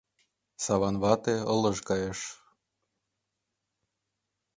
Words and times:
Саван 0.63 0.95
вате 1.03 1.35
ылыж 1.53 1.77
кайыш. 1.87 2.19